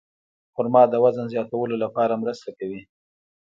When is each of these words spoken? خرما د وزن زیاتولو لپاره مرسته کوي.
خرما 0.53 0.83
د 0.89 0.95
وزن 1.03 1.25
زیاتولو 1.33 1.75
لپاره 1.83 2.19
مرسته 2.23 2.49
کوي. 2.57 2.81